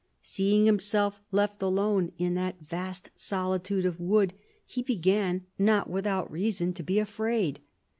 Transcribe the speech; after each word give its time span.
"Seeing 0.23 0.65
himself 0.65 1.21
left 1.31 1.61
alone 1.61 2.11
in 2.17 2.33
that 2.33 2.59
vast 2.61 3.11
solitude 3.15 3.85
of 3.85 3.99
wood, 3.99 4.33
he 4.65 4.81
began, 4.81 5.45
not 5.59 5.91
without 5.91 6.31
reason, 6.31 6.73
to 6.73 6.81
be 6.81 6.97
afraid." 6.97 7.59